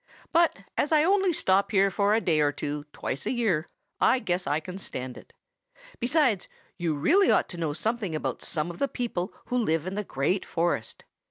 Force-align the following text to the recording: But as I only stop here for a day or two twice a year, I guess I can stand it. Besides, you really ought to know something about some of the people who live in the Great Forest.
But 0.33 0.57
as 0.79 0.91
I 0.91 1.03
only 1.03 1.31
stop 1.31 1.69
here 1.69 1.91
for 1.91 2.15
a 2.15 2.19
day 2.21 2.41
or 2.41 2.51
two 2.51 2.85
twice 2.91 3.27
a 3.27 3.31
year, 3.31 3.69
I 3.99 4.17
guess 4.17 4.47
I 4.47 4.59
can 4.59 4.79
stand 4.79 5.15
it. 5.15 5.31
Besides, 5.99 6.47
you 6.75 6.95
really 6.95 7.29
ought 7.29 7.47
to 7.49 7.57
know 7.57 7.73
something 7.73 8.15
about 8.15 8.41
some 8.41 8.71
of 8.71 8.79
the 8.79 8.87
people 8.87 9.31
who 9.45 9.57
live 9.59 9.85
in 9.85 9.93
the 9.93 10.03
Great 10.03 10.43
Forest. 10.43 11.03